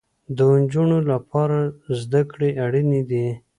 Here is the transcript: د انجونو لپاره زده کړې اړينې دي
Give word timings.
د 0.35 0.37
انجونو 0.55 0.97
لپاره 1.11 1.59
زده 2.01 2.21
کړې 2.31 2.49
اړينې 2.65 3.01
دي 3.09 3.27